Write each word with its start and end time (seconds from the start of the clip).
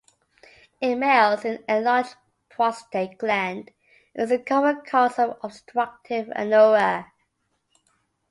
In 0.81 0.97
males, 1.01 1.45
an 1.45 1.63
enlarged 1.69 2.15
prostate 2.49 3.19
gland 3.19 3.69
is 4.15 4.31
a 4.31 4.39
common 4.39 4.81
cause 4.83 5.19
of 5.19 5.37
obstructive 5.43 6.25
anuria. 6.29 7.11